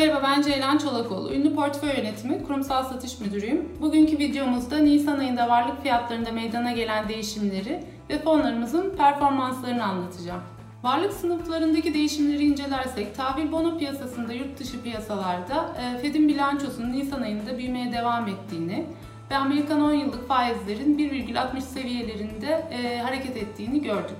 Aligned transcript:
Merhaba 0.00 0.22
ben 0.22 0.42
Ceylan 0.42 0.78
Çolakoğlu. 0.78 1.32
Ünlü 1.32 1.54
Portföy 1.54 1.90
Yönetimi 1.96 2.42
Kurumsal 2.44 2.84
Satış 2.84 3.20
Müdürüyüm. 3.20 3.68
Bugünkü 3.80 4.18
videomuzda 4.18 4.78
Nisan 4.78 5.18
ayında 5.18 5.48
varlık 5.48 5.82
fiyatlarında 5.82 6.32
meydana 6.32 6.72
gelen 6.72 7.08
değişimleri 7.08 7.84
ve 8.10 8.18
fonlarımızın 8.18 8.96
performanslarını 8.96 9.84
anlatacağım. 9.84 10.40
Varlık 10.82 11.12
sınıflarındaki 11.12 11.94
değişimleri 11.94 12.44
incelersek, 12.44 13.16
tahvil 13.16 13.52
bono 13.52 13.78
piyasasında 13.78 14.32
yurt 14.32 14.58
dışı 14.58 14.82
piyasalarda 14.82 15.76
e, 15.80 15.98
Fed'in 15.98 16.28
bilançosunun 16.28 16.92
Nisan 16.92 17.22
ayında 17.22 17.58
büyümeye 17.58 17.92
devam 17.92 18.28
ettiğini 18.28 18.86
ve 19.30 19.36
Amerikan 19.36 19.80
10 19.80 19.92
yıllık 19.92 20.28
faizlerin 20.28 20.98
1,60 20.98 21.60
seviyelerinde 21.60 22.68
e, 22.70 22.98
hareket 22.98 23.36
ettiğini 23.36 23.82
gördük. 23.82 24.18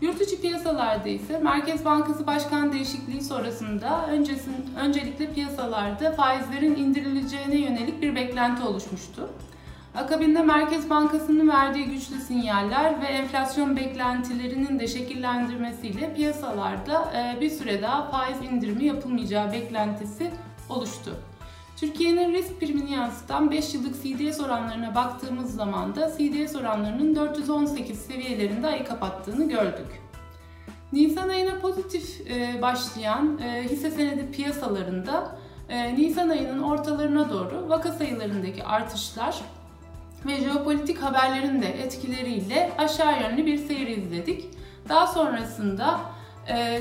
Yurt 0.00 0.20
içi 0.20 0.40
piyasalarda 0.40 1.08
ise 1.08 1.38
Merkez 1.38 1.84
Bankası 1.84 2.26
Başkan 2.26 2.72
değişikliği 2.72 3.22
sonrasında 3.22 4.06
öncesin, 4.06 4.66
öncelikle 4.80 5.32
piyasalarda 5.32 6.12
faizlerin 6.12 6.76
indirileceğine 6.76 7.56
yönelik 7.56 8.02
bir 8.02 8.14
beklenti 8.14 8.62
oluşmuştu. 8.62 9.30
Akabinde 9.94 10.42
Merkez 10.42 10.90
Bankası'nın 10.90 11.48
verdiği 11.48 11.84
güçlü 11.84 12.20
sinyaller 12.20 13.02
ve 13.02 13.06
enflasyon 13.06 13.76
beklentilerinin 13.76 14.78
de 14.78 14.86
şekillendirmesiyle 14.86 16.14
piyasalarda 16.14 17.12
e, 17.16 17.40
bir 17.40 17.50
süre 17.50 17.82
daha 17.82 18.10
faiz 18.10 18.42
indirimi 18.52 18.84
yapılmayacağı 18.84 19.52
beklentisi 19.52 20.30
oluştu. 20.68 21.16
Türkiye'nin 21.80 22.32
risk 22.32 22.60
primini 22.60 22.92
yansıtan 22.92 23.50
5 23.50 23.74
yıllık 23.74 24.02
CDS 24.02 24.40
oranlarına 24.40 24.94
baktığımız 24.94 25.54
zaman 25.54 25.96
da 25.96 26.12
CDS 26.18 26.56
oranlarının 26.56 27.16
418 27.16 27.98
seviyelerinde 27.98 28.66
ayı 28.66 28.84
kapattığını 28.84 29.48
gördük. 29.48 30.02
Nisan 30.92 31.28
ayına 31.28 31.58
pozitif 31.58 32.30
e, 32.30 32.62
başlayan 32.62 33.38
e, 33.38 33.62
hisse 33.62 33.90
senedi 33.90 34.30
piyasalarında 34.32 35.38
e, 35.68 35.94
Nisan 35.94 36.28
ayının 36.28 36.62
ortalarına 36.62 37.30
doğru 37.30 37.68
vaka 37.68 37.92
sayılarındaki 37.92 38.64
artışlar 38.64 39.40
ve 40.26 40.36
jeopolitik 40.36 40.98
haberlerin 40.98 41.62
de 41.62 41.68
etkileriyle 41.68 42.72
aşağı 42.78 43.22
yönlü 43.22 43.46
bir 43.46 43.56
seyir 43.56 43.86
izledik. 43.86 44.44
Daha 44.88 45.06
sonrasında 45.06 46.00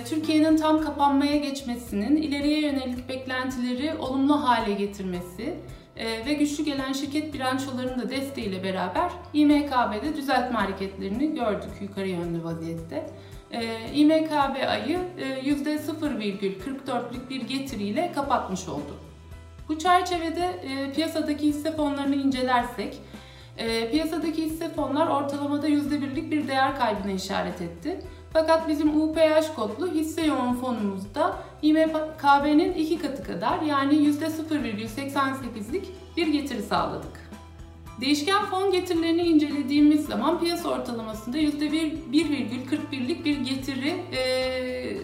Türkiye'nin 0.09 0.57
tam 0.57 0.81
kapanmaya 0.81 1.37
geçmesinin 1.37 2.15
ileriye 2.15 2.61
yönelik 2.61 3.09
beklentileri 3.09 3.93
olumlu 3.97 4.43
hale 4.43 4.73
getirmesi 4.73 5.55
e, 5.97 6.25
ve 6.25 6.33
güçlü 6.33 6.63
gelen 6.63 6.93
şirket 6.93 7.33
bilançolarının 7.33 7.99
da 7.99 8.09
desteğiyle 8.09 8.63
beraber 8.63 9.11
İMKB'de 9.33 10.15
düzeltme 10.15 10.57
hareketlerini 10.57 11.35
gördük 11.35 11.71
yukarı 11.81 12.07
yönlü 12.07 12.43
vaziyette. 12.43 13.09
Ee, 13.51 13.91
İMKB 13.93 14.69
ayı 14.69 14.99
%0,44'lük 15.43 17.25
e, 17.25 17.29
bir 17.29 17.41
getiriyle 17.41 18.11
kapatmış 18.15 18.67
oldu. 18.69 18.95
Bu 19.69 19.79
çerçevede 19.79 20.45
e, 20.45 20.93
piyasadaki 20.93 21.47
hisse 21.47 21.75
fonlarını 21.75 22.15
incelersek, 22.15 22.97
piyasadaki 23.91 24.45
hisse 24.45 24.69
fonlar 24.69 25.07
ortalamada 25.07 25.69
%1'lik 25.69 26.31
bir 26.31 26.47
değer 26.47 26.77
kaybına 26.77 27.11
işaret 27.11 27.61
etti. 27.61 27.99
Fakat 28.33 28.67
bizim 28.67 29.02
UPH 29.02 29.55
kodlu 29.55 29.91
hisse 29.91 30.25
yoğun 30.25 30.53
fonumuzda 30.53 31.38
İMKB'nin 31.61 32.73
iki 32.73 32.99
katı 32.99 33.23
kadar 33.23 33.61
yani 33.61 33.94
%0,88'lik 33.94 35.86
bir 36.17 36.27
getiri 36.27 36.63
sağladık. 36.63 37.30
Değişken 38.02 38.45
fon 38.45 38.71
getirilerini 38.71 39.21
incelediğimiz 39.21 40.05
zaman 40.05 40.39
piyasa 40.39 40.69
ortalamasında 40.69 41.38
%1,41'lik 41.38 43.25
bir 43.25 43.38
getiri, 43.38 43.95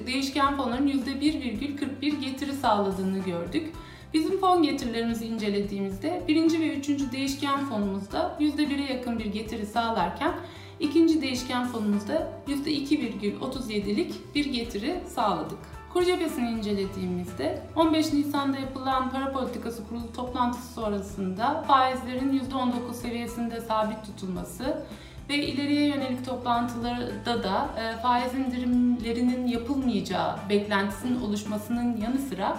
değişken 0.08 0.58
fonların 0.58 0.88
%1,41 0.88 2.20
getiri 2.22 2.54
sağladığını 2.54 3.20
gördük. 3.20 3.73
Bizim 4.16 4.39
fon 4.39 4.63
getirilerimizi 4.63 5.25
incelediğimizde 5.25 6.23
birinci 6.27 6.59
ve 6.59 6.77
üçüncü 6.77 7.11
değişken 7.11 7.65
fonumuzda 7.65 8.37
%1'e 8.39 8.93
yakın 8.93 9.20
bir 9.20 9.26
getiri 9.26 9.65
sağlarken 9.65 10.33
İkinci 10.80 11.21
değişken 11.21 11.67
fonumuzda 11.67 12.31
%2,37'lik 12.48 14.36
bir 14.36 14.45
getiri 14.45 14.99
sağladık. 15.08 15.58
Kur 15.93 16.04
cephesini 16.04 16.52
incelediğimizde 16.52 17.61
15 17.75 18.14
Nisan'da 18.14 18.58
yapılan 18.58 19.09
para 19.09 19.31
politikası 19.31 19.87
kurulu 19.87 20.14
toplantısı 20.14 20.73
sonrasında 20.73 21.64
faizlerin 21.67 22.39
%19 22.39 22.93
seviyesinde 22.93 23.61
sabit 23.61 24.05
tutulması 24.05 24.83
ve 25.30 25.36
ileriye 25.36 25.87
yönelik 25.87 26.25
toplantılarda 26.25 27.43
da 27.43 27.70
e, 27.80 28.02
faiz 28.02 28.33
indirimlerinin 28.33 29.48
yapılmayacağı 29.48 30.36
beklentisinin 30.49 31.21
oluşmasının 31.21 31.98
yanı 31.98 32.17
sıra 32.17 32.58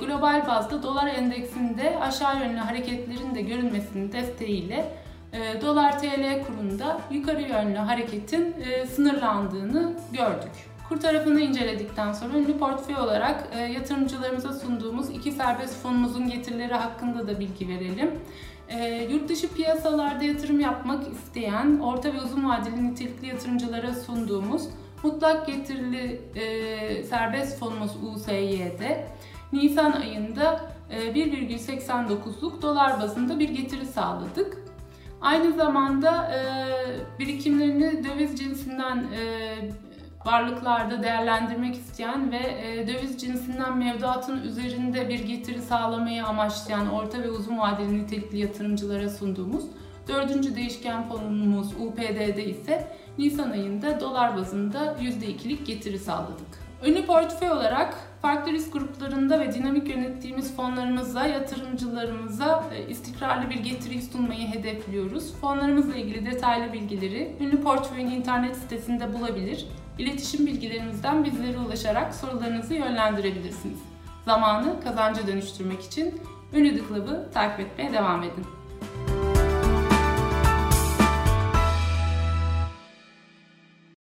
global 0.00 0.46
bazda 0.46 0.82
dolar 0.82 1.06
endeksinde 1.06 1.98
aşağı 2.00 2.40
yönlü 2.40 2.58
hareketlerin 2.58 3.34
de 3.34 3.42
görünmesinin 3.42 4.12
desteğiyle 4.12 5.04
e, 5.34 5.60
dolar 5.60 5.98
TL 5.98 6.44
kurunda 6.46 7.00
yukarı 7.10 7.42
yönlü 7.42 7.78
hareketin 7.78 8.54
e, 8.60 8.86
sınırlandığını 8.86 9.92
gördük. 10.12 10.52
Kur 10.88 11.00
tarafını 11.00 11.40
inceledikten 11.40 12.12
sonra 12.12 12.38
ünlü 12.38 12.58
portföy 12.58 12.96
olarak 12.96 13.48
e, 13.52 13.60
yatırımcılarımıza 13.60 14.52
sunduğumuz 14.52 15.10
iki 15.10 15.32
serbest 15.32 15.82
fonumuzun 15.82 16.30
getirileri 16.30 16.74
hakkında 16.74 17.28
da 17.28 17.40
bilgi 17.40 17.68
verelim. 17.68 18.10
yurt 19.10 19.28
dışı 19.28 19.54
piyasalarda 19.54 20.24
yatırım 20.24 20.60
yapmak 20.60 21.12
isteyen 21.12 21.78
orta 21.78 22.12
ve 22.12 22.20
uzun 22.20 22.48
vadeli 22.48 22.90
nitelikli 22.90 23.26
yatırımcılara 23.26 23.94
sunduğumuz 23.94 24.68
mutlak 25.02 25.46
getirili 25.46 26.20
serbest 27.10 27.58
fonumuz 27.58 27.92
USY'de 28.02 29.06
Nisan 29.54 29.92
ayında 29.92 30.60
1,89'luk 30.90 32.62
dolar 32.62 33.00
bazında 33.00 33.38
bir 33.38 33.48
getiri 33.48 33.86
sağladık. 33.86 34.64
Aynı 35.20 35.52
zamanda 35.52 36.32
e, 36.32 36.38
birikimlerini 37.18 38.04
döviz 38.04 38.38
cinsinden 38.38 38.96
e, 38.96 39.54
varlıklarda 40.24 41.02
değerlendirmek 41.02 41.74
isteyen 41.74 42.32
ve 42.32 42.36
e, 42.36 42.88
döviz 42.88 43.20
cinsinden 43.20 43.78
mevduatın 43.78 44.42
üzerinde 44.42 45.08
bir 45.08 45.20
getiri 45.20 45.62
sağlamayı 45.62 46.24
amaçlayan 46.24 46.92
orta 46.92 47.22
ve 47.22 47.30
uzun 47.30 47.58
vadeli 47.58 47.98
nitelikli 47.98 48.38
yatırımcılara 48.38 49.10
sunduğumuz 49.10 49.64
dördüncü 50.08 50.56
değişken 50.56 51.08
fonumuz 51.08 51.72
UPD'de 51.72 52.44
ise 52.44 52.88
Nisan 53.18 53.50
ayında 53.50 54.00
dolar 54.00 54.36
bazında 54.36 54.96
%2'lik 55.00 55.66
getiri 55.66 55.98
sağladık. 55.98 56.63
Ünlü 56.86 57.06
portföy 57.06 57.50
olarak 57.50 57.94
farklı 58.22 58.52
risk 58.52 58.72
gruplarında 58.72 59.40
ve 59.40 59.52
dinamik 59.54 59.88
yönettiğimiz 59.88 60.56
fonlarımıza, 60.56 61.26
yatırımcılarımıza 61.26 62.64
e, 62.74 62.88
istikrarlı 62.88 63.50
bir 63.50 63.60
getiri 63.60 64.02
sunmayı 64.02 64.48
hedefliyoruz. 64.48 65.34
Fonlarımızla 65.40 65.94
ilgili 65.94 66.26
detaylı 66.26 66.72
bilgileri 66.72 67.36
Ünlü 67.40 67.62
Portföy'ün 67.62 68.10
internet 68.10 68.56
sitesinde 68.56 69.14
bulabilir. 69.14 69.66
İletişim 69.98 70.46
bilgilerimizden 70.46 71.24
bizlere 71.24 71.58
ulaşarak 71.58 72.14
sorularınızı 72.14 72.74
yönlendirebilirsiniz. 72.74 73.78
Zamanı 74.24 74.80
kazanca 74.84 75.26
dönüştürmek 75.26 75.80
için 75.80 76.20
Ünlü 76.52 76.78
The 76.78 76.88
Club'ı 76.88 77.30
takip 77.34 77.60
etmeye 77.60 77.92
devam 77.92 78.22
edin. 78.22 78.46